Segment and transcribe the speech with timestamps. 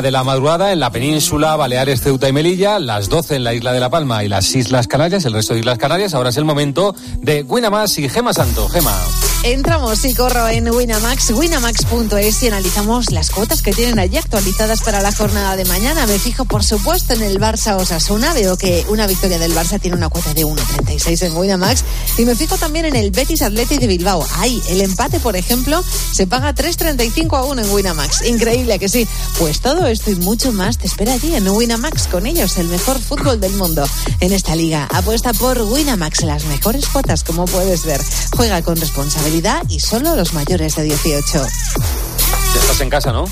[0.00, 3.74] de la madrugada en la península, Baleares, Ceuta y Melilla, las 12 en la isla
[3.74, 6.14] de La Palma y las Islas Canarias, el resto de Islas Canarias.
[6.14, 8.70] Ahora es el momento de Winamax y Gema Santo.
[8.70, 8.96] Gema.
[9.44, 15.00] Entramos y corro en Winamax, winamax.es y analizamos las cuotas que tienen allí actualizadas para
[15.00, 16.06] la jornada de mañana.
[16.06, 18.34] Me fijo, por supuesto, en el Barça Osasuna.
[18.34, 21.82] Veo que una victoria del Barça tiene una cuota de 1.36 en Winamax.
[22.18, 24.24] Y me fijo también en el Betis Athletic de Bilbao.
[24.36, 25.82] Ahí, el empate, por ejemplo,
[26.12, 28.24] se paga 3.35 a 1 en Winamax.
[28.26, 29.08] Increíble que sí.
[29.40, 33.00] Pues todo esto y mucho más te espera allí en Winamax con ellos, el mejor
[33.00, 33.84] fútbol del mundo.
[34.20, 38.00] En esta liga, apuesta por Winamax, las mejores cuotas, como puedes ver.
[38.36, 39.31] Juega con responsabilidad
[39.68, 41.24] y solo los mayores de 18.
[41.32, 43.24] Ya estás en casa, ¿no?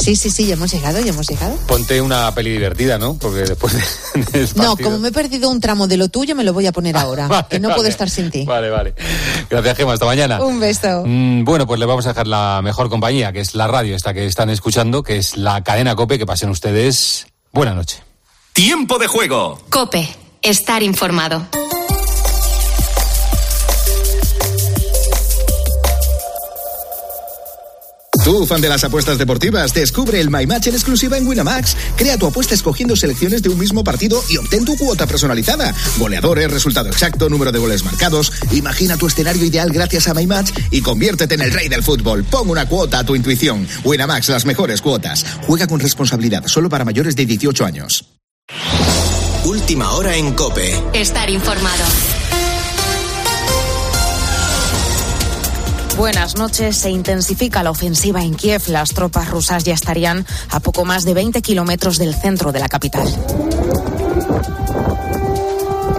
[0.00, 1.56] Sí, sí, sí, ya hemos llegado, ya hemos llegado.
[1.66, 3.14] Ponte una peli divertida, ¿no?
[3.14, 6.52] Porque después de, No, como me he perdido un tramo de lo tuyo, me lo
[6.52, 7.46] voy a poner ahora.
[7.50, 8.44] que no puedo estar sin ti.
[8.44, 8.94] Vale, vale.
[9.50, 9.94] Gracias, Gemma.
[9.94, 10.40] Hasta mañana.
[10.40, 11.02] Un beso.
[11.04, 14.14] Mm, bueno, pues le vamos a dejar la mejor compañía, que es la radio, esta
[14.14, 16.18] que están escuchando, que es la cadena Cope.
[16.18, 17.26] Que pasen ustedes.
[17.52, 18.00] Buena noche.
[18.52, 19.60] Tiempo de juego.
[19.70, 20.08] Cope.
[20.40, 21.48] Estar informado.
[28.32, 31.76] Tú, fan de las apuestas deportivas, descubre el My Match en exclusiva en Winamax.
[31.96, 35.74] Crea tu apuesta escogiendo selecciones de un mismo partido y obtén tu cuota personalizada.
[35.98, 38.32] Goleadores, resultado exacto, número de goles marcados.
[38.52, 42.24] Imagina tu escenario ideal gracias a My Match y conviértete en el rey del fútbol.
[42.24, 43.68] Pon una cuota a tu intuición.
[43.84, 45.26] Winamax, las mejores cuotas.
[45.46, 48.02] Juega con responsabilidad, solo para mayores de 18 años.
[49.44, 50.82] Última hora en Cope.
[50.94, 51.84] Estar informado.
[55.96, 56.76] Buenas noches.
[56.76, 58.62] Se intensifica la ofensiva en Kiev.
[58.68, 62.68] Las tropas rusas ya estarían a poco más de 20 kilómetros del centro de la
[62.68, 63.06] capital.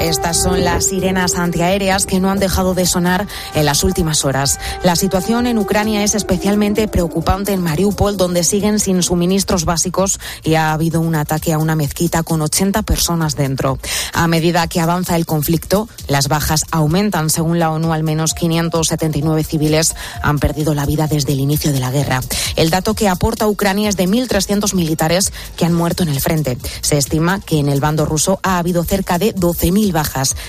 [0.04, 4.60] Estas son las sirenas antiaéreas que no han dejado de sonar en las últimas horas.
[4.84, 10.56] La situación en Ucrania es especialmente preocupante en Mariupol, donde siguen sin suministros básicos y
[10.56, 13.80] ha habido un ataque a una mezquita con 80 personas dentro.
[14.12, 17.30] A medida que avanza el conflicto, las bajas aumentan.
[17.30, 21.80] Según la ONU, al menos 579 civiles han perdido la vida desde el inicio de
[21.80, 22.20] la guerra.
[22.58, 26.58] El dato que aporta Ucrania es de 1.300 militares que han muerto en el frente.
[26.82, 30.03] Se estima que en el bando ruso ha habido cerca de 12.000 bajas,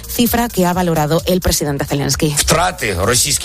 [0.09, 2.35] cifra que ha valorado el presidente Zelensky.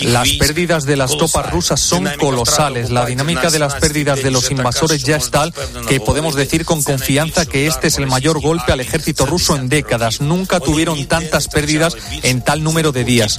[0.02, 2.90] Las pérdidas de las tropas rusas son colosales.
[2.90, 5.52] La dinámica de las pérdidas de los invasores ya es tal
[5.88, 9.68] que podemos decir con confianza que este es el mayor golpe al ejército ruso en
[9.68, 10.20] décadas.
[10.20, 13.38] Nunca tuvieron tantas pérdidas en tal número de días.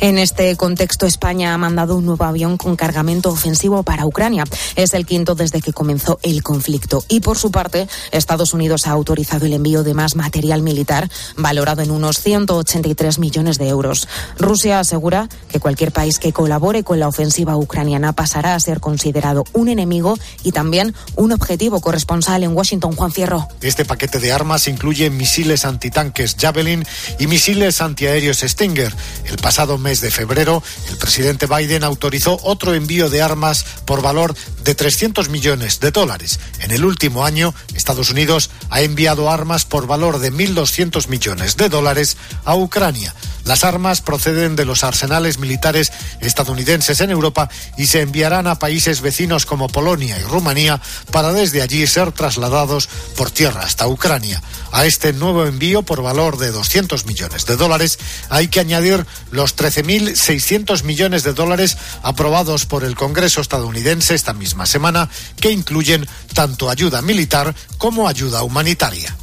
[0.00, 4.44] En este contexto, España ha mandado un nuevo avión con cargamento ofensivo para Ucrania.
[4.76, 7.04] Es el quinto desde que comenzó el conflicto.
[7.08, 11.82] Y por su parte, Estados Unidos ha autorizado el envío de más material militar, valorado
[11.82, 14.06] en unos 183 millones de euros.
[14.38, 19.42] Rusia asegura que cualquier país que colabore con la ofensiva ucraniana pasará a ser considerado
[19.52, 23.48] un enemigo y también un objetivo corresponsal en Washington, Juan Fierro.
[23.62, 26.84] Este paquete de armas incluye misiles antitanques Javelin
[27.18, 28.94] y misiles antiaéreos Stinger.
[29.24, 34.02] El pasado mes mes de febrero, el presidente Biden autorizó otro envío de armas por
[34.02, 36.40] valor de 300 millones de dólares.
[36.60, 41.70] En el último año, Estados Unidos ha enviado armas por valor de 1.200 millones de
[41.70, 43.14] dólares a Ucrania.
[43.48, 49.00] Las armas proceden de los arsenales militares estadounidenses en Europa y se enviarán a países
[49.00, 50.82] vecinos como Polonia y Rumanía
[51.12, 54.42] para desde allí ser trasladados por tierra hasta Ucrania.
[54.70, 59.54] A este nuevo envío por valor de 200 millones de dólares hay que añadir los
[59.78, 65.08] 13.600 millones de dólares aprobados por el Congreso estadounidense esta misma semana,
[65.40, 69.16] que incluyen tanto ayuda militar como ayuda humanitaria.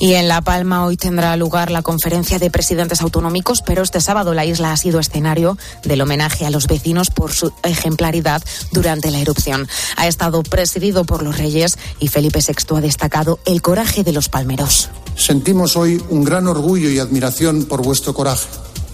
[0.00, 4.32] Y en La Palma hoy tendrá lugar la conferencia de presidentes autonómicos, pero este sábado
[4.32, 9.18] la isla ha sido escenario del homenaje a los vecinos por su ejemplaridad durante la
[9.18, 9.68] erupción.
[9.96, 14.28] Ha estado presidido por los reyes y Felipe VI ha destacado el coraje de los
[14.28, 14.88] palmeros.
[15.16, 18.46] Sentimos hoy un gran orgullo y admiración por vuestro coraje.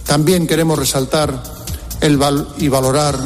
[0.05, 1.41] También queremos resaltar
[2.01, 2.19] el
[2.57, 3.17] y valorar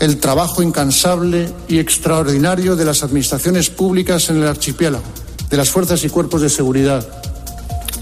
[0.00, 5.04] el trabajo incansable y extraordinario de las administraciones públicas en el archipiélago,
[5.50, 7.06] de las fuerzas y cuerpos de seguridad,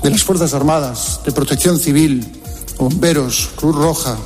[0.02, 2.24] de las Fuerzas Armadas, de Protección Civil,
[2.78, 4.16] bomberos, Cruz Roja,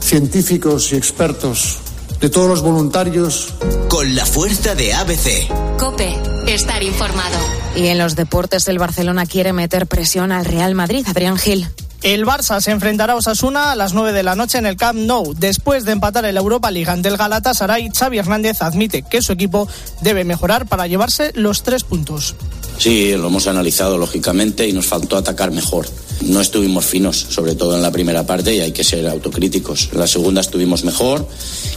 [0.00, 1.78] científicos y expertos,
[2.20, 3.54] de todos los voluntarios.
[3.88, 5.48] Con la fuerza de ABC.
[5.78, 6.14] Cope,
[6.46, 7.38] estar informado.
[7.74, 11.66] Y en los deportes el Barcelona quiere meter presión al Real Madrid, Adrián Gil.
[12.02, 14.98] El Barça se enfrentará a Osasuna a las 9 de la noche en el Camp
[14.98, 15.34] Nou.
[15.36, 19.68] Después de empatar el Europa League ante el Galatasaray, Xavi Hernández admite que su equipo
[20.00, 22.34] debe mejorar para llevarse los tres puntos.
[22.78, 25.86] Sí, lo hemos analizado lógicamente y nos faltó atacar mejor.
[26.22, 29.88] no estuvimos finos, sobre todo en la primera parte, y hay que ser autocríticos.
[29.92, 31.26] En la segunda estuvimos mejor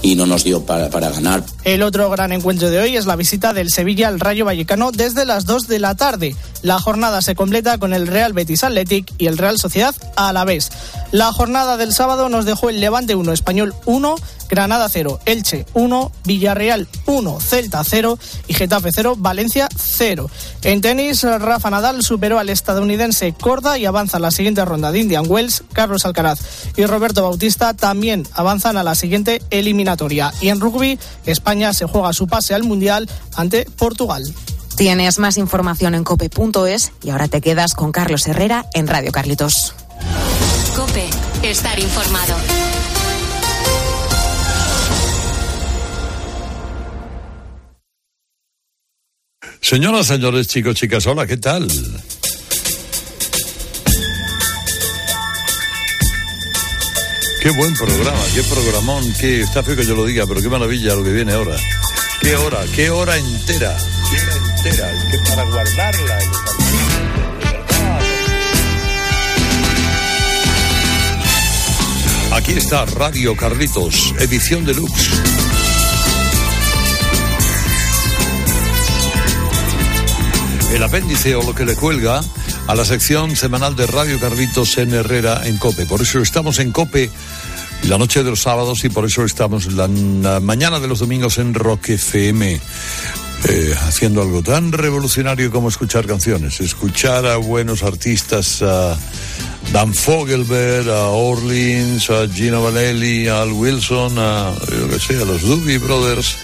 [0.02, 1.44] y no nos dio para, para, ganar.
[1.64, 5.26] El otro gran encuentro de hoy es la visita del Sevilla al Rayo Vallecano desde
[5.26, 6.36] las 2 de la tarde.
[6.62, 10.46] La jornada se completa con el Real Betis Athletic y el Real Sociedad a la
[10.46, 10.70] vez.
[11.12, 14.16] La jornada del sábado nos dejó el Levante 1, Español 1,
[14.50, 18.18] Granada 0, Elche 1, Villarreal 1, Celta 0
[18.48, 20.30] y Getafe 0, Valencia 0.
[20.64, 25.00] En tenis, Rafa Nadal superó al estadounidense Corda y avanza a la siguiente ronda de
[25.00, 25.64] Indian Wells.
[25.74, 26.40] Carlos Alcaraz
[26.78, 30.34] y Roberto Bautista también avanzan a la siguiente eliminatoria.
[30.42, 34.24] Y en rugby, España se juega su pase al Mundial ante Portugal.
[34.76, 39.76] Tienes más información en cope.es y ahora te quedas con Carlos Herrera en Radio Carlitos.
[40.76, 41.10] Cope,
[41.44, 42.36] estar informado.
[49.62, 51.68] Señoras, señores, chicos, chicas, hola, ¿qué tal?
[57.42, 60.96] Qué buen programa, qué programón, qué está feo que yo lo diga, pero qué maravilla
[60.96, 61.58] lo que viene ahora.
[62.22, 63.78] Qué hora, qué hora entera,
[64.10, 66.20] qué entera, que para guardarla.
[72.36, 75.12] Aquí está Radio Carlitos, edición deluxe.
[80.74, 82.20] el apéndice o lo que le cuelga
[82.66, 85.86] a la sección semanal de Radio Carlitos en Herrera en Cope.
[85.86, 87.12] Por eso estamos en Cope
[87.84, 89.88] la noche de los sábados y por eso estamos la,
[90.40, 92.60] mañana de los domingos en Rock FM.
[93.50, 98.98] Eh, haciendo algo tan revolucionario como escuchar canciones, escuchar a buenos artistas, a
[99.74, 105.26] Dan Fogelberg, a Orleans, a Gino Vanelli, a Al Wilson, a, yo que sé, a
[105.26, 106.38] los Doobie Brothers,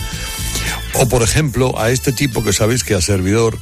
[0.95, 3.57] o por ejemplo a este tipo que sabéis que a servidor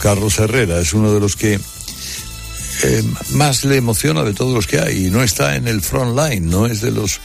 [0.00, 4.78] Carlos Herrera es uno de los que eh, más le emociona de todos los que
[4.78, 7.20] hay y no está en el front line, no es de los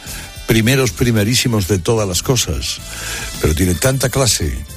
[0.47, 2.79] primeros primerísimos de todas las cosas,
[3.39, 4.72] pero tiene tanta clase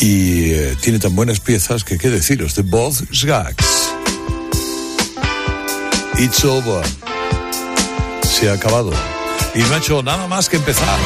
[0.00, 3.92] y eh, tiene tan buenas piezas que qué deciros de Both Skags.
[6.18, 6.84] It's over.
[8.22, 8.92] Se ha acabado.
[9.54, 10.98] Y no ha hecho nada más que empezar.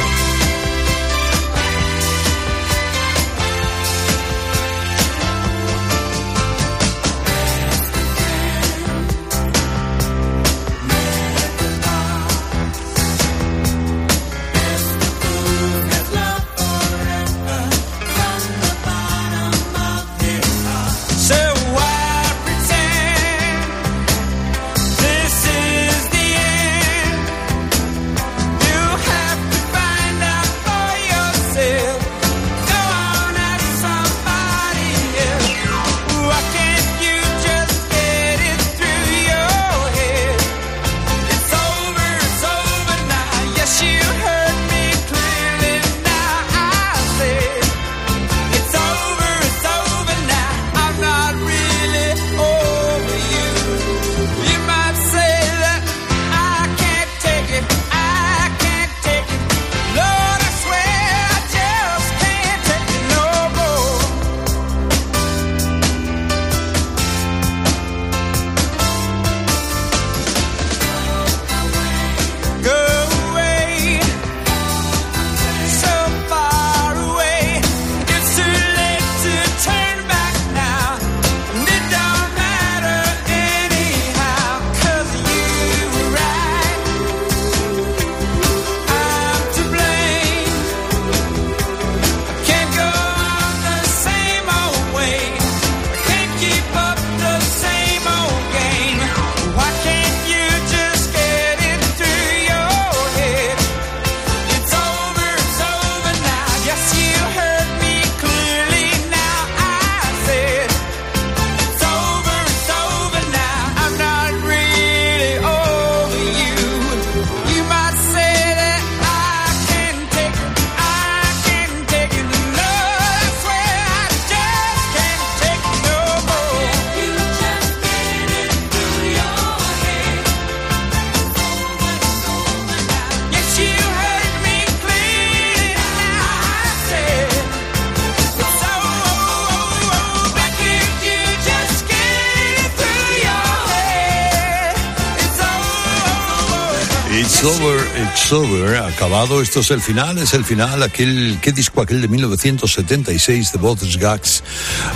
[147.45, 152.01] Over, it's over, acabado, esto es el final, es el final, aquel, ¿qué disco aquel
[152.01, 154.43] de 1976 de Both Gags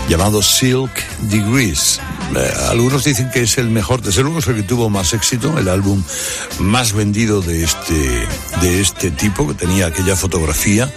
[0.08, 0.92] llamado Silk
[1.30, 2.00] Degrees?
[2.36, 5.60] Eh, algunos dicen que es el mejor, desde luego es el que tuvo más éxito,
[5.60, 6.04] el álbum
[6.60, 8.28] más vendido de este,
[8.62, 10.92] de este tipo, que tenía aquella fotografía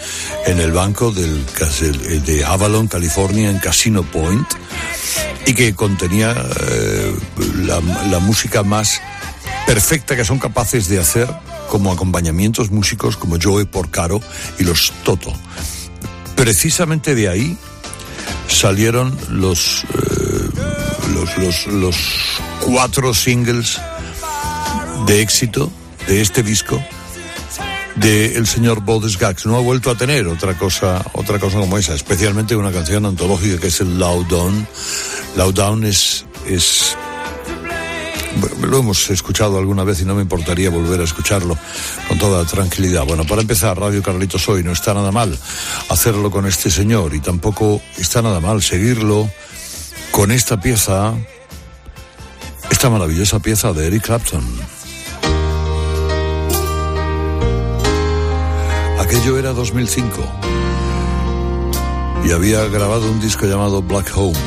[0.47, 4.49] en el banco de Avalon, California, en Casino Point,
[5.47, 6.35] y que contenía
[6.71, 7.15] eh,
[8.11, 9.01] la música más
[9.67, 11.29] perfecta que son capaces de hacer
[11.69, 14.21] como acompañamientos músicos como Joe Porcaro
[14.59, 15.33] y los Toto.
[16.37, 17.57] Precisamente de ahí
[18.49, 20.51] salieron los, eh,
[21.15, 21.97] los, los, los,
[22.61, 23.81] cuatro singles
[25.07, 25.71] de éxito
[26.07, 26.83] de este disco
[27.97, 29.47] de el señor Bodes Gags.
[29.47, 33.59] No ha vuelto a tener otra cosa, otra cosa como esa, especialmente una canción antológica
[33.59, 35.85] que es el Loud Down.
[35.85, 36.97] Es
[38.61, 41.57] lo hemos escuchado alguna vez y no me importaría volver a escucharlo
[42.09, 43.05] con toda tranquilidad.
[43.05, 45.39] Bueno, para empezar, Radio Carlitos hoy no está nada mal
[45.89, 49.31] hacerlo con este señor y tampoco está nada mal seguirlo
[50.11, 51.15] con esta pieza,
[52.71, 54.45] esta maravillosa pieza de Eric Clapton.
[58.99, 60.23] Aquello era 2005
[62.25, 64.39] y había grabado un disco llamado Black Home.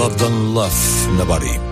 [0.00, 1.69] Love Don't Love Nobody.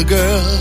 [0.00, 0.59] A girl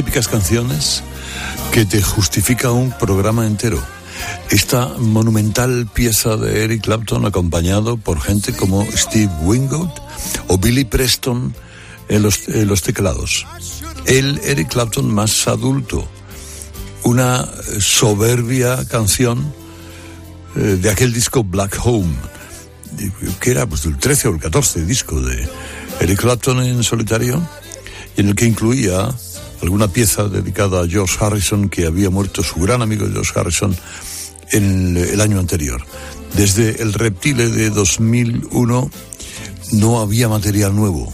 [0.00, 1.02] típicas canciones
[1.72, 3.78] que te justifica un programa entero.
[4.48, 9.92] Esta monumental pieza de Eric Clapton acompañado por gente como Steve Wingold
[10.48, 11.54] o Billy Preston
[12.08, 13.46] en los, los teclados.
[14.06, 16.08] El Eric Clapton más adulto.
[17.02, 17.46] Una
[17.78, 19.52] soberbia canción
[20.56, 22.14] eh, de aquel disco Black Home,
[23.38, 25.46] que era pues el 13 o el 14 disco de
[26.00, 27.46] Eric Clapton en solitario,
[28.16, 29.14] y en el que incluía
[29.62, 33.76] alguna pieza dedicada a George Harrison, que había muerto su gran amigo George Harrison
[34.52, 35.82] en el año anterior.
[36.34, 38.90] Desde el Reptile de 2001
[39.72, 41.12] no había material nuevo.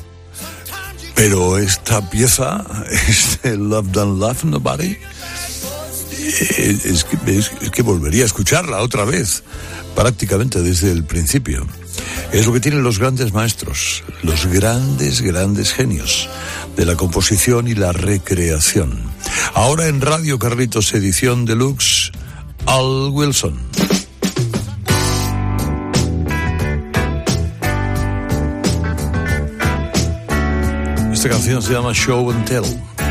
[1.14, 2.64] Pero esta pieza,
[3.08, 4.96] este Love Don't Love Nobody,
[6.58, 9.42] es que, es que volvería a escucharla otra vez,
[9.94, 11.66] prácticamente desde el principio.
[12.32, 16.28] Es lo que tienen los grandes maestros, los grandes, grandes genios
[16.76, 19.10] de la composición y la recreación.
[19.54, 22.12] Ahora en Radio Carlitos Edición Deluxe,
[22.66, 23.58] Al Wilson.
[31.12, 33.05] Esta canción se llama Show and Tell.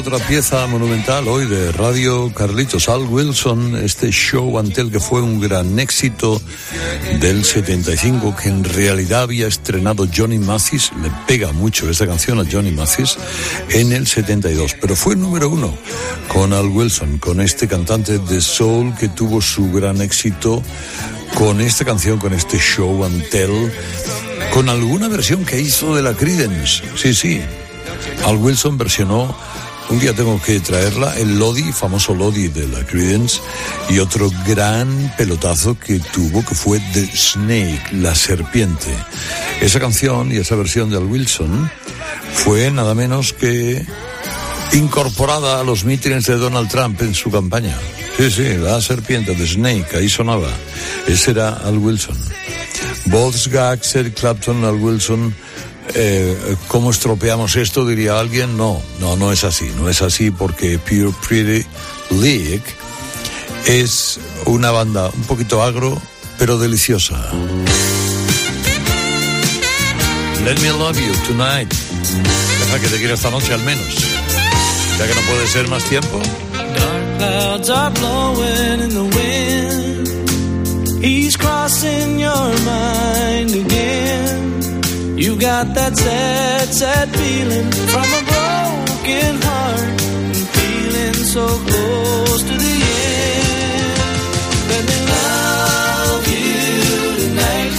[0.00, 5.38] Otra pieza monumental hoy de Radio Carlitos Al Wilson, este show Antel que fue un
[5.38, 6.40] gran éxito
[7.20, 12.50] del 75 que en realidad había estrenado Johnny Mathis, le pega mucho esta canción a
[12.50, 13.18] Johnny Mathis
[13.68, 15.76] en el 72, pero fue número uno
[16.28, 20.62] con Al Wilson, con este cantante de soul que tuvo su gran éxito
[21.34, 23.70] con esta canción, con este show Antel,
[24.54, 27.42] con alguna versión que hizo de la Credence, sí, sí.
[28.24, 29.36] Al Wilson versionó
[29.90, 33.40] un día tengo que traerla, el Lodi, famoso Lodi de la Credence,
[33.88, 38.94] y otro gran pelotazo que tuvo que fue The Snake, la serpiente.
[39.60, 41.70] Esa canción y esa versión de Al Wilson
[42.32, 43.84] fue nada menos que
[44.72, 47.76] incorporada a los mítines de Donald Trump en su campaña.
[48.16, 50.50] Sí, sí, la serpiente, The Snake, ahí sonaba.
[51.06, 52.16] Ese era Al Wilson.
[53.50, 55.34] Gags, Eric Clapton, Al Wilson
[55.94, 57.86] eh, ¿cómo estropeamos esto?
[57.86, 58.56] Diría alguien.
[58.56, 59.70] No, no, no es así.
[59.76, 61.66] No es así porque Pure Pretty
[62.10, 62.64] League
[63.66, 66.00] es una banda un poquito agro,
[66.38, 67.16] pero deliciosa.
[70.44, 71.72] Let me love you tonight.
[72.60, 73.94] Deja que te quiera esta noche al menos.
[74.98, 76.20] Ya que no puede ser más tiempo.
[76.52, 81.04] Dark clouds are blowing in the wind.
[81.04, 84.09] He's crossing your mind again.
[85.20, 90.00] You got that sad, sad feeling from a broken heart
[90.32, 93.98] and feeling so close to the end.
[94.72, 96.56] Let me love you
[97.20, 97.76] tonight.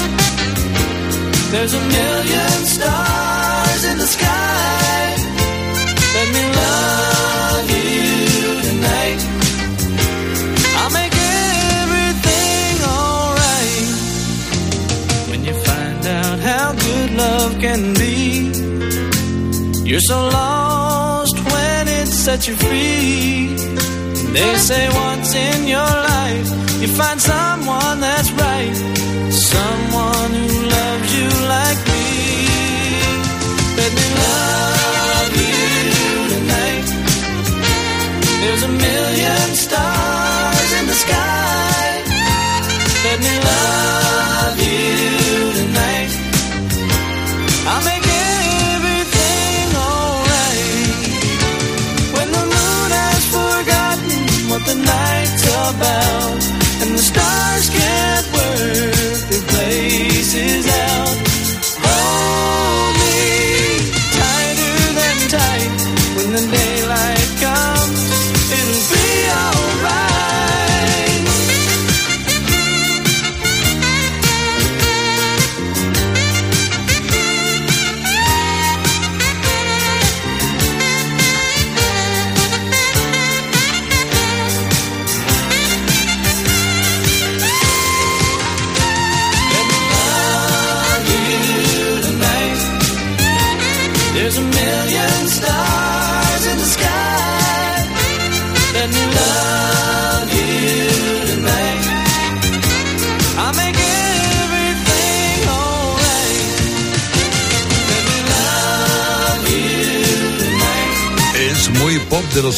[1.50, 4.51] There's a million stars in the sky.
[17.22, 18.18] Love can be.
[19.90, 23.56] You're so lost when it sets you free.
[24.36, 26.48] They say once in your life
[26.82, 28.76] you find someone that's right,
[29.54, 32.08] someone who loves you like me.
[33.80, 35.64] Let me love you
[36.34, 36.88] tonight.
[38.42, 41.51] There's a million stars in the sky.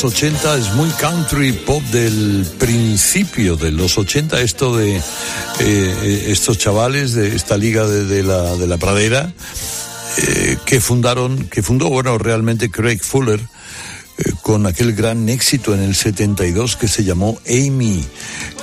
[0.04, 5.02] Los 80, es muy country pop del principio de los 80, esto de
[5.62, 9.32] eh, estos chavales de esta liga de, de la, de la pradera
[10.18, 15.82] eh, que fundaron, que fundó, bueno, realmente Craig Fuller eh, con aquel gran éxito en
[15.82, 18.04] el 72 que se llamó Amy.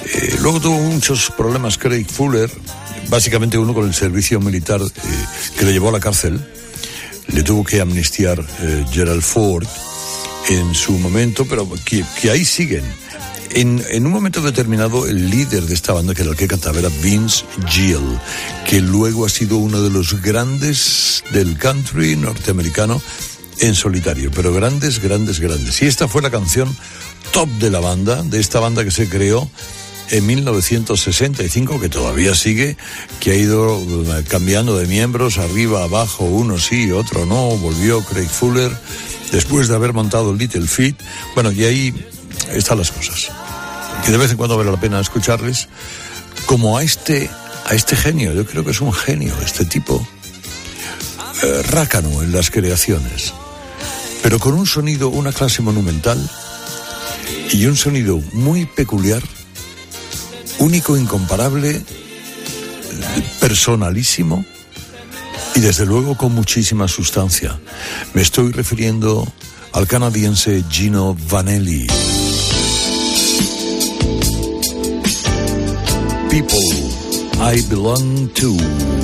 [0.05, 2.50] Eh, luego tuvo muchos problemas Craig Fuller,
[3.09, 4.90] básicamente uno con el servicio militar eh,
[5.59, 6.38] que le llevó a la cárcel.
[7.29, 9.66] Le tuvo que amnistiar eh, Gerald Ford
[10.48, 12.85] en su momento, pero que, que ahí siguen.
[13.53, 16.79] En, en, un momento determinado, el líder de esta banda, que era el que cantaba,
[16.79, 18.18] era Vince Gill,
[18.68, 23.03] que luego ha sido uno de los grandes del country norteamericano
[23.59, 25.83] en solitario, pero grandes, grandes, grandes.
[25.83, 26.74] Y esta fue la canción
[27.33, 29.50] top de la banda, de esta banda que se creó
[30.11, 32.76] en 1965, que todavía sigue,
[33.20, 38.29] que ha ido eh, cambiando de miembros, arriba, abajo, uno sí, otro no, volvió Craig
[38.29, 38.76] Fuller,
[39.33, 40.97] después de haber montado Little Feet.
[41.35, 42.07] Bueno, y ahí
[42.53, 43.31] están las cosas.
[44.05, 45.69] Que de vez en cuando vale la pena escucharles,
[46.47, 47.31] como a este,
[47.66, 50.07] a este genio, yo creo que es un genio, este tipo,
[51.43, 53.33] eh, rácano en las creaciones,
[54.23, 56.19] pero con un sonido, una clase monumental
[57.53, 59.23] y un sonido muy peculiar,
[60.59, 61.83] único, incomparable,
[63.40, 64.45] personalísimo
[65.55, 67.59] y desde luego con muchísima sustancia.
[68.15, 69.27] Me estoy refiriendo
[69.73, 71.87] al canadiense Gino Vanelli.
[76.29, 76.59] People
[77.41, 79.00] I belong to.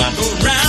[0.00, 0.67] I Go round.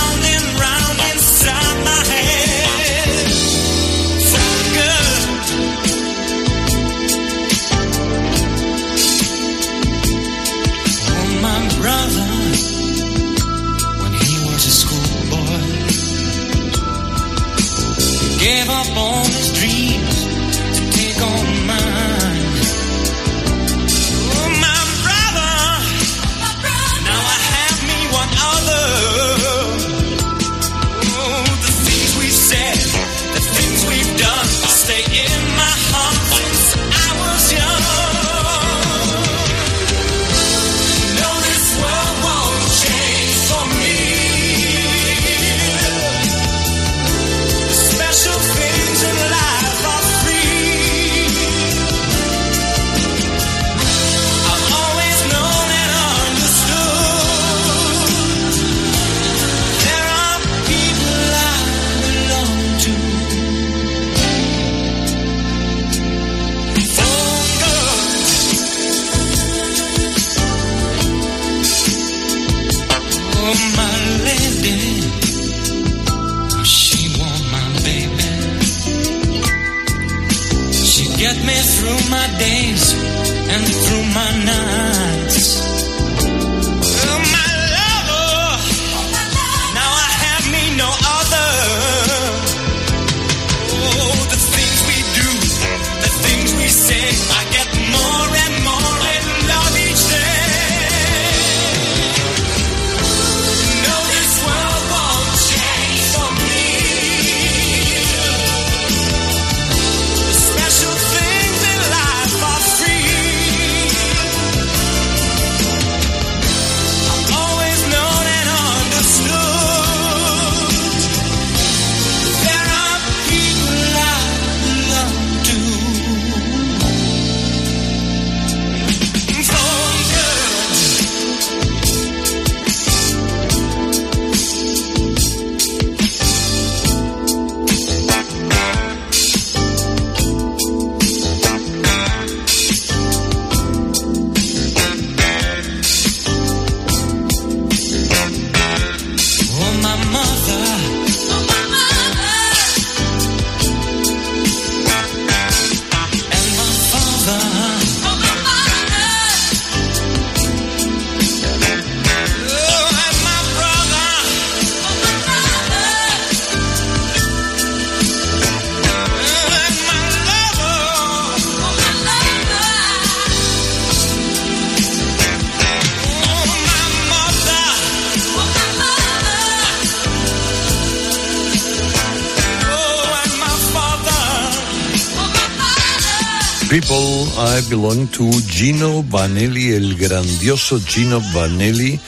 [187.70, 192.00] Belong to Gino Vanelli, el grandioso Gino Vanelli,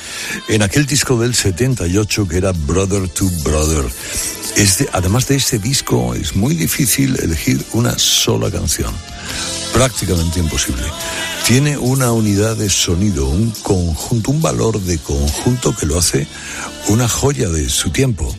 [0.48, 3.84] en aquel disco del 78 que era Brother to Brother.
[4.56, 8.92] Este, además de este disco, es muy difícil elegir una sola canción.
[9.72, 10.82] Prácticamente imposible.
[11.46, 16.26] Tiene una unidad de sonido, un conjunto, un valor de conjunto que lo hace
[16.88, 18.34] una joya de su tiempo.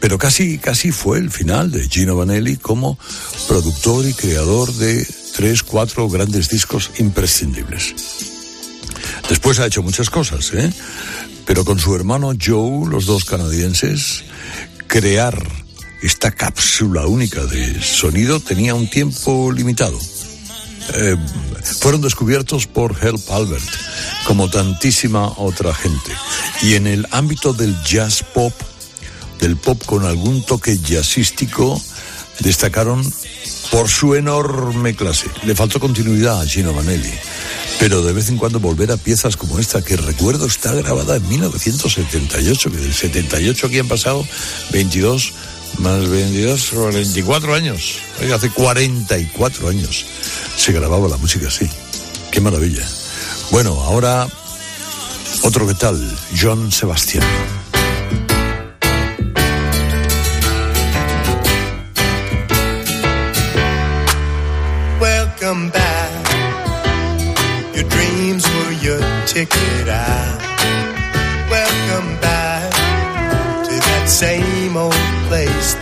[0.00, 2.98] Pero casi, casi fue el final de Gino Vanelli como
[3.46, 5.06] productor y creador de
[5.38, 7.94] tres, cuatro grandes discos imprescindibles.
[9.28, 10.68] Después ha hecho muchas cosas, ¿eh?
[11.46, 14.24] Pero con su hermano Joe, los dos canadienses,
[14.88, 15.40] crear
[16.02, 19.96] esta cápsula única de sonido tenía un tiempo limitado.
[20.94, 21.16] Eh,
[21.62, 23.70] fueron descubiertos por Herb Albert,
[24.26, 26.10] como tantísima otra gente.
[26.62, 28.52] Y en el ámbito del jazz pop,
[29.38, 31.80] del pop con algún toque jazzístico,
[32.40, 33.02] destacaron
[33.70, 35.26] por su enorme clase.
[35.44, 37.12] Le faltó continuidad a Gino Vanelli,
[37.78, 41.28] pero de vez en cuando volver a piezas como esta, que recuerdo está grabada en
[41.28, 44.26] 1978, que del 78 aquí han pasado
[44.72, 45.32] 22,
[45.78, 47.98] Más 22, 24 años.
[48.20, 50.06] Oiga, hace 44 años
[50.56, 51.68] se grababa la música así.
[52.30, 52.86] Qué maravilla.
[53.50, 54.28] Bueno, ahora
[55.42, 57.24] otro que tal, John Sebastián.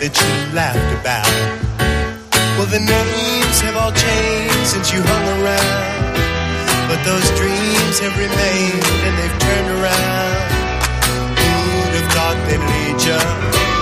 [0.07, 1.27] That you laughed about.
[2.57, 6.15] Well, the names have all changed since you hung around.
[6.87, 10.37] But those dreams have remained and they've turned around.
[11.43, 13.76] Who'd have thought they'd lead you?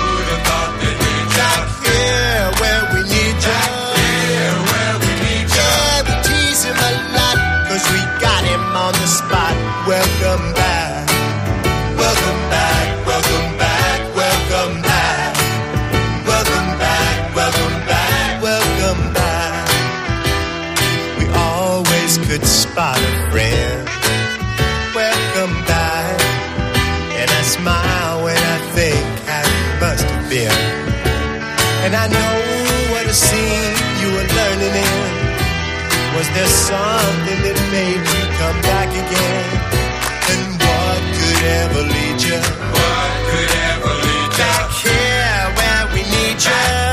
[36.35, 39.47] Was there something that made you come back again?
[40.33, 42.41] And what could ever lead you?
[42.75, 44.43] What could ever lead you?
[44.43, 46.84] Back here where we need you.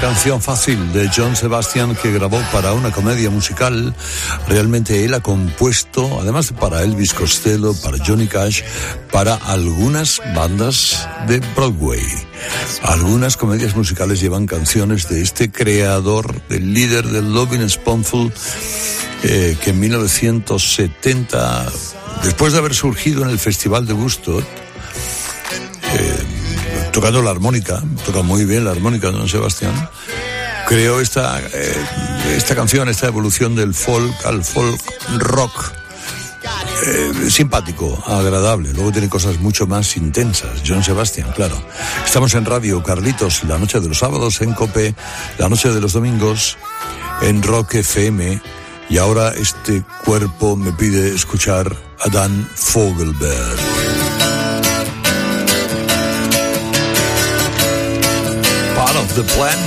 [0.00, 3.94] Canción fácil de John Sebastian que grabó para una comedia musical.
[4.48, 8.62] Realmente él ha compuesto, además de para Elvis Costello, para Johnny Cash,
[9.12, 12.02] para algunas bandas de Broadway.
[12.82, 18.32] Algunas comedias musicales llevan canciones de este creador, del líder del Loving Spoonful,
[19.22, 21.66] eh, que en 1970,
[22.22, 24.44] después de haber surgido en el Festival de Woodstock,
[26.96, 29.74] tocando la armónica, toca muy bien la armónica don Sebastián,
[30.66, 31.76] creó esta, eh,
[32.34, 34.80] esta canción, esta evolución del folk al folk
[35.18, 35.74] rock.
[36.86, 38.72] Eh, simpático, agradable.
[38.72, 40.62] Luego tiene cosas mucho más intensas.
[40.66, 41.62] John Sebastian, claro.
[42.02, 44.94] Estamos en Radio Carlitos, la noche de los sábados en Cope,
[45.36, 46.56] la noche de los domingos
[47.20, 48.40] en Rock FM.
[48.88, 54.05] Y ahora este cuerpo me pide escuchar a Dan Fogelberg.
[59.06, 59.58] Of the plan.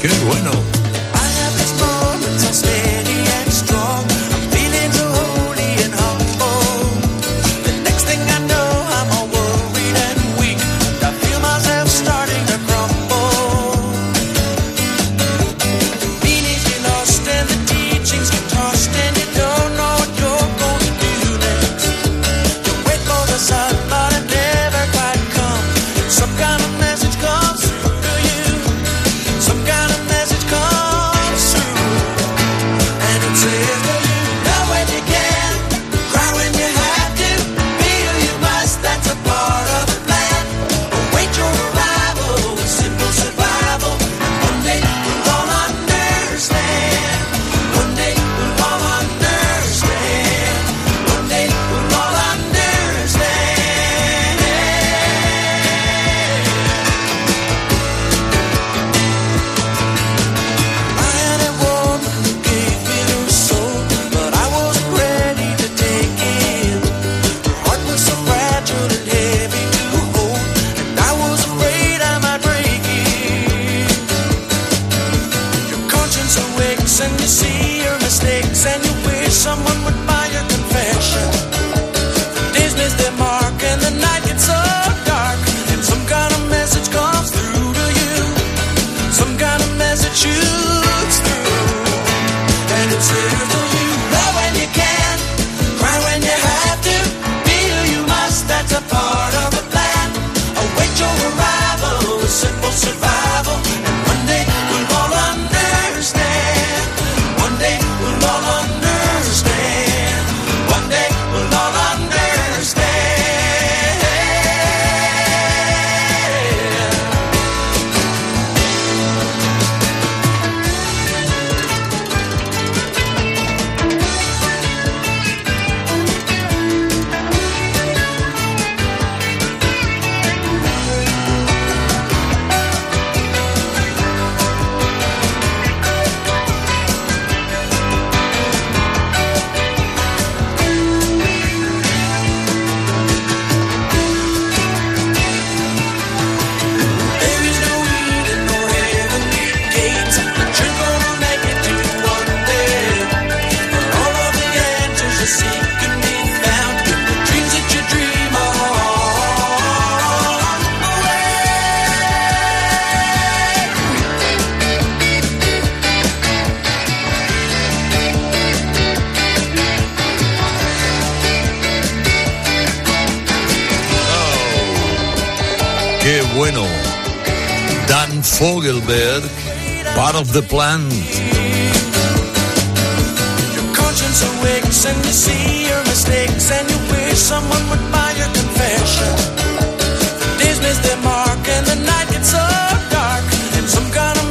[0.00, 0.52] Qué bueno.
[2.38, 2.81] Some kind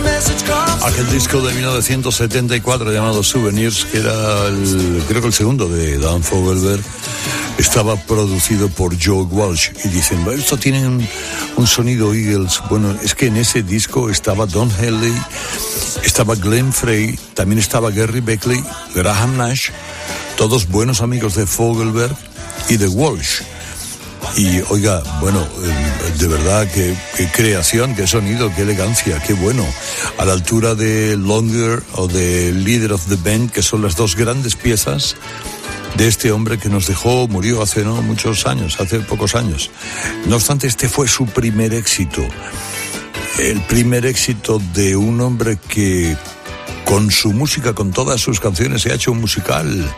[0.04, 0.84] message comes.
[0.84, 6.24] Aquel disco de 1974 llamado Souvenirs, que era el, creo que el segundo de Dan
[6.24, 6.82] Fogelberg,
[7.60, 9.70] estaba producido por Joe Walsh.
[9.86, 11.08] Y dicen, "Bueno, esto tiene un,
[11.58, 12.62] un sonido Eagles.
[12.70, 15.14] Bueno, es que en ese disco estaba Don Henley,
[16.03, 18.63] estaba Glenn Frey, también estaba Gary Beckley,
[18.95, 19.69] Graham Nash,
[20.38, 22.15] todos buenos amigos de Fogelberg
[22.69, 23.41] y de Walsh.
[24.38, 29.65] Y oiga, bueno, eh, de verdad, qué, qué creación, qué sonido, qué elegancia, qué bueno.
[30.17, 34.15] A la altura de Longer o de Leader of the Band, que son las dos
[34.15, 35.15] grandes piezas
[35.95, 39.69] de este hombre que nos dejó, murió hace no muchos años, hace pocos años.
[40.28, 42.22] No obstante, este fue su primer éxito.
[43.40, 46.16] El primer éxito de un hombre que
[46.86, 49.90] con su música, con todas sus canciones, se ha hecho un musical,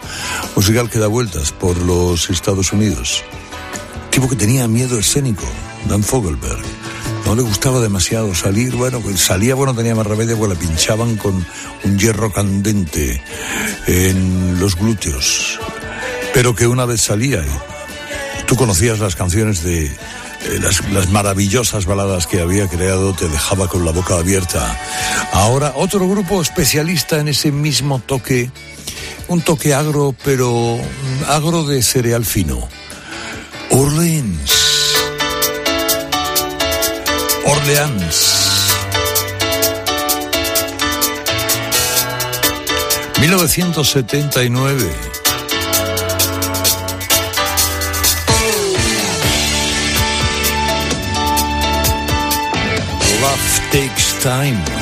[0.55, 3.23] musical que da vueltas por los Estados Unidos
[4.13, 5.43] tipo que tenía miedo escénico,
[5.89, 6.61] Dan Fogelberg.
[7.25, 11.17] No le gustaba demasiado salir, bueno, pues salía, bueno, tenía más remedio, porque le pinchaban
[11.17, 11.43] con
[11.83, 13.23] un hierro candente
[13.87, 15.59] en los glúteos.
[16.31, 17.43] Pero que una vez salía
[18.45, 19.91] tú conocías las canciones de
[20.45, 24.79] eh, las, las maravillosas baladas que había creado, te dejaba con la boca abierta.
[25.31, 28.51] Ahora, otro grupo especialista en ese mismo toque,
[29.27, 32.67] un toque agro, pero mm, agro de cereal fino.
[33.69, 34.51] Orleans.
[37.45, 38.43] Orleans.
[43.19, 45.12] 1979.
[53.73, 54.72] Takes time.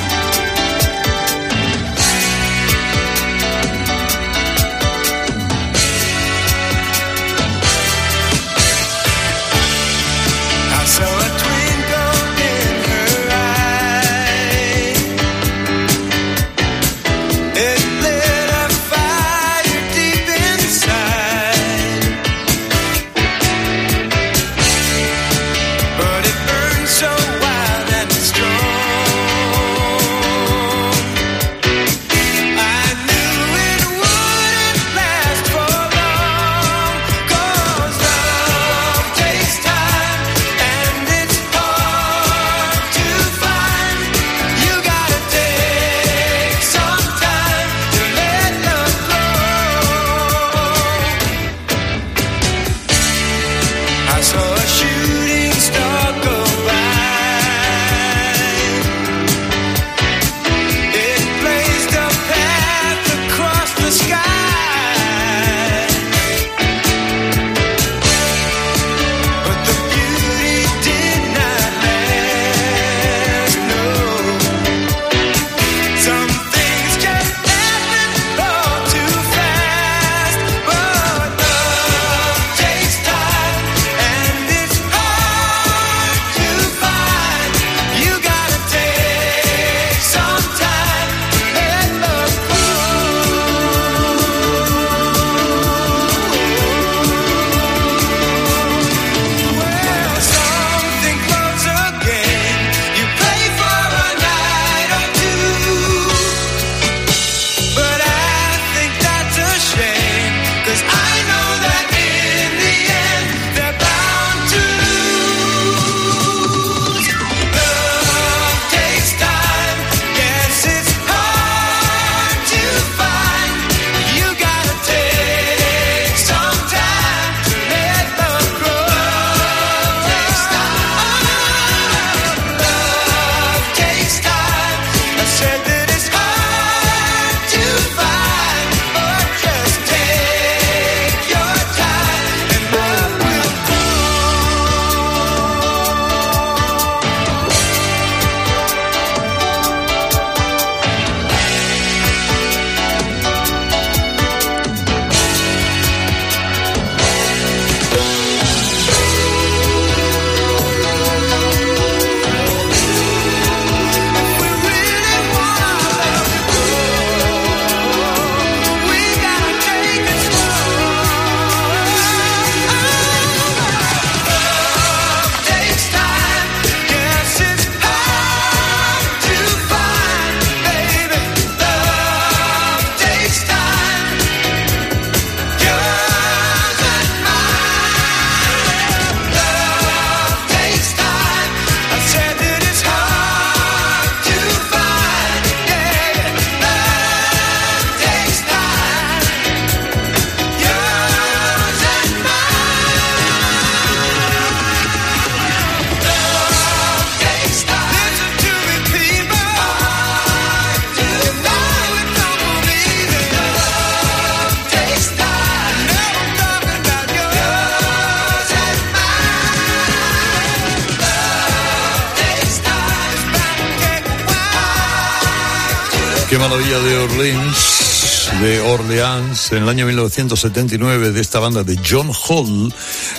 [229.50, 232.72] En el año 1979, de esta banda de John Hall,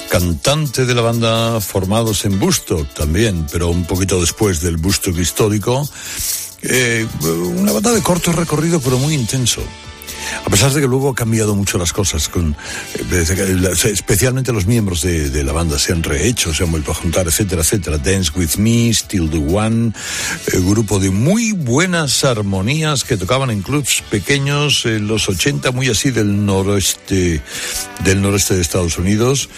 [0.10, 5.90] cantante de la banda formados en Bustock también, pero un poquito después del Bustock histórico.
[6.62, 7.08] Eh,
[7.56, 9.62] una banda de corto recorrido, pero muy intenso.
[10.46, 12.56] A pesar de que luego ha cambiado mucho las cosas, con,
[13.86, 17.28] especialmente los miembros de, de, la banda se han rehecho, se han vuelto a juntar,
[17.28, 17.98] etcétera, etcétera.
[17.98, 19.94] Dance with Me, Still the One,
[20.48, 25.88] eh, grupo de muy buenas armonías que tocaban en clubs pequeños en los 80, muy
[25.88, 27.42] así del noroeste,
[28.04, 29.50] del noreste de Estados Unidos.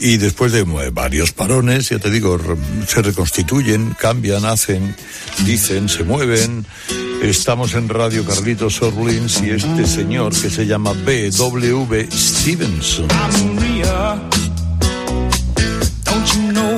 [0.00, 2.38] Y después de varios parones, ya te digo,
[2.86, 4.94] se reconstituyen, cambian, hacen,
[5.44, 6.64] dicen, se mueven.
[7.22, 12.08] Estamos en Radio Carlitos Orleans y este señor que se llama B.W.
[12.12, 13.08] Stevenson.
[16.38, 16.77] año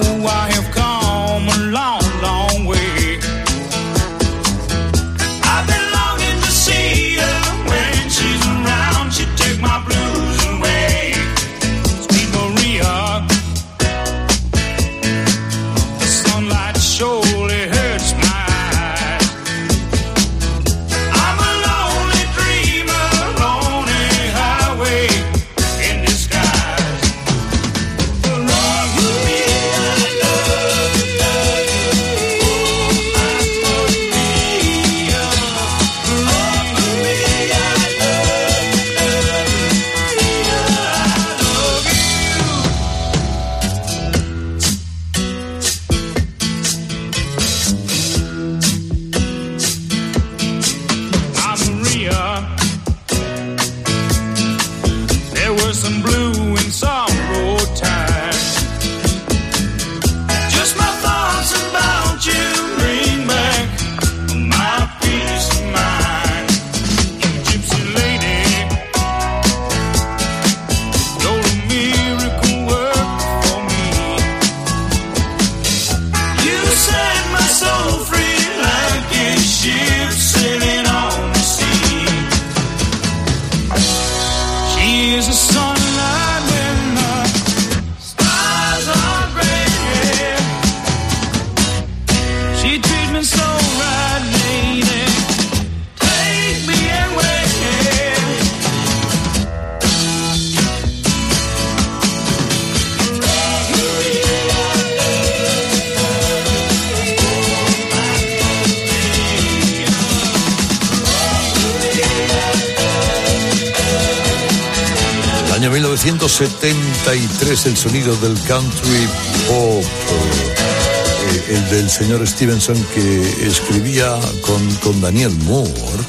[116.40, 119.06] 1973 el sonido del country
[119.46, 126.02] pop, eh, el del señor Stevenson que escribía con, con Daniel Moore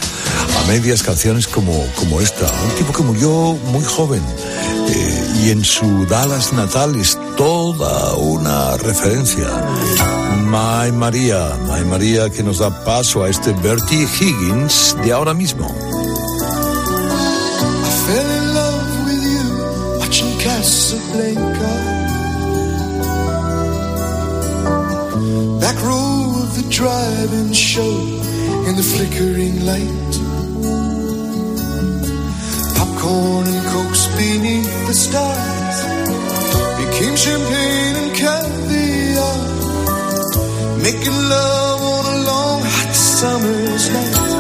[0.58, 2.46] a medias canciones como, como esta.
[2.64, 4.24] Un tipo que murió muy joven
[4.88, 9.48] eh, y en su Dallas natal es toda una referencia.
[10.46, 15.91] My María, My María que nos da paso a este Bertie Higgins de ahora mismo.
[26.62, 27.98] The drive-in show
[28.68, 30.14] in the flickering light.
[32.78, 35.78] Popcorn and cokes beneath the stars
[36.80, 39.38] became champagne and caviar.
[40.84, 44.31] Making love on a long hot summer's night.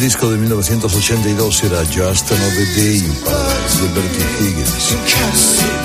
[0.00, 4.96] disco de 1982 era Just Another Day de Bertie Higgins.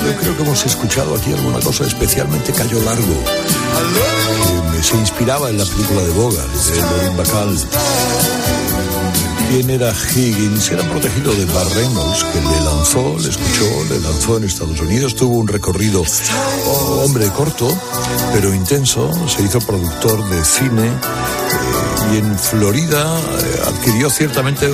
[0.06, 3.22] Yo creo que hemos escuchado aquí alguna cosa, especialmente Cayo Largo,
[4.72, 7.58] que se inspiraba en la película de Bogart, de Lorin Bacal.
[9.50, 10.70] ¿Quién era Higgins?
[10.70, 15.14] Era protegido de Barremos, que le lanzó, le escuchó, le lanzó en Estados Unidos.
[15.14, 16.02] Tuvo un recorrido,
[16.66, 17.68] oh, hombre, corto,
[18.32, 19.10] pero intenso.
[19.28, 20.90] Se hizo productor de cine
[22.12, 24.68] y en Florida eh, adquirió ciertamente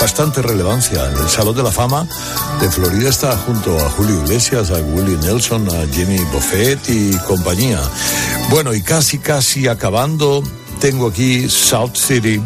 [0.00, 1.10] bastante relevancia.
[1.10, 2.06] En el Salón de la Fama
[2.60, 7.80] de Florida está junto a Julio Iglesias, a Willie Nelson, a Jimmy Buffett y compañía.
[8.50, 10.42] Bueno, y casi, casi acabando,
[10.80, 12.40] tengo aquí South City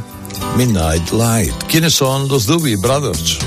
[0.57, 1.55] Midnight Light.
[1.69, 3.39] ¿Quiénes son los Doobie Brothers?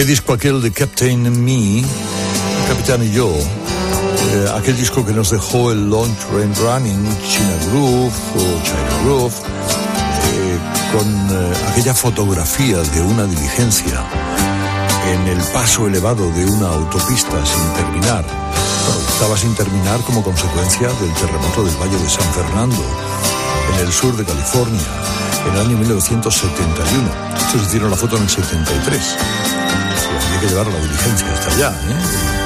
[0.00, 1.84] Qué disco aquel de Captain Me,
[2.68, 3.28] Capitán y yo.
[3.36, 9.34] Eh, aquel disco que nos dejó el Long Train Running, China Groove o China Groove,
[9.34, 10.58] eh,
[10.90, 14.02] con eh, aquella fotografía de una diligencia
[15.12, 18.24] en el paso elevado de una autopista sin terminar.
[19.12, 22.82] Estaba sin terminar como consecuencia del terremoto del Valle de San Fernando,
[23.74, 24.80] en el sur de California,
[25.46, 27.10] en el año 1971.
[27.36, 29.69] Estos hicieron la foto en el 73.
[30.26, 31.70] Había que llevar la diligencia hasta allá.
[31.88, 32.40] ¿eh?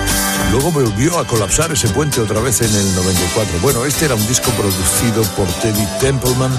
[0.51, 3.59] Luego volvió a colapsar ese puente otra vez en el 94.
[3.61, 6.53] Bueno, este era un disco producido por Teddy Templeman,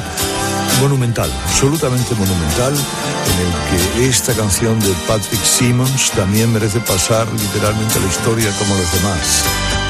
[0.82, 7.99] monumental, absolutamente monumental, en el que esta canción de Patrick Simmons también merece pasar literalmente
[7.99, 9.43] la historia como los demás.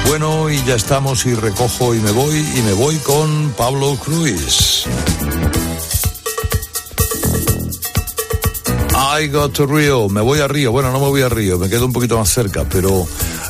[0.08, 4.86] Bueno, y ya estamos y recojo y me voy y me voy con Pablo Cruz.
[9.18, 11.70] I got to Rio, me voy a Río, bueno, no me voy a Río, me
[11.70, 13.08] quedo un poquito más cerca, pero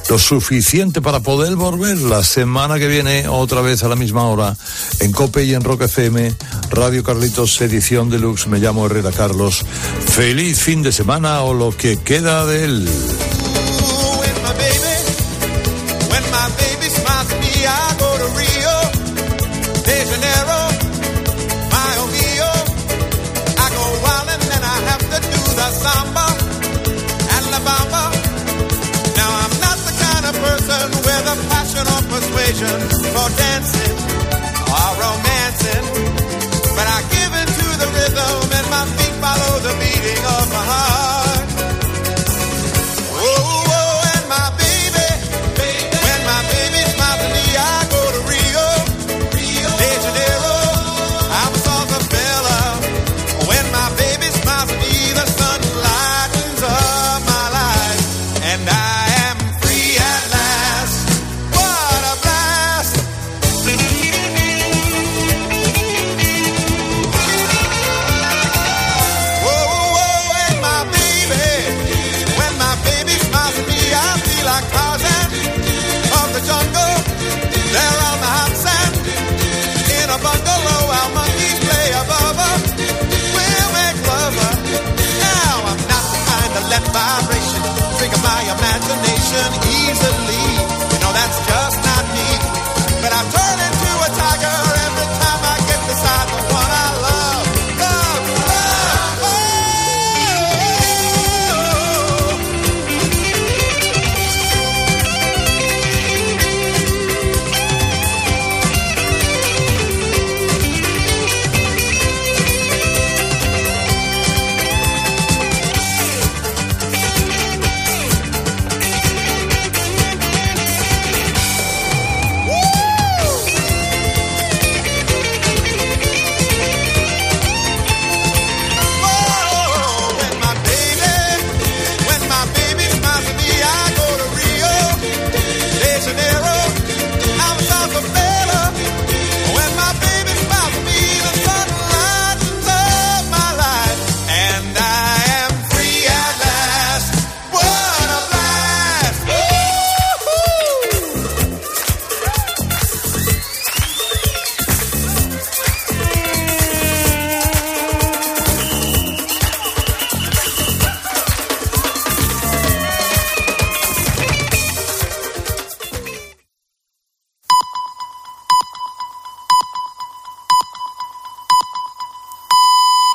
[0.09, 4.55] lo suficiente para poder volver la semana que viene otra vez a la misma hora
[4.99, 6.36] en Cope y en Rock FM,
[6.70, 9.66] Radio Carlitos edición deluxe, me llamo Herrera Carlos.
[10.11, 12.89] Feliz fin de semana o lo que queda de él.